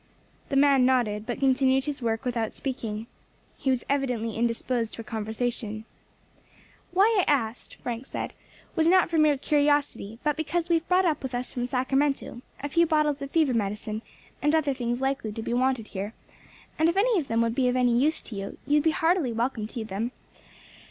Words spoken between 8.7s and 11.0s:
"was not for mere curiosity, but because we have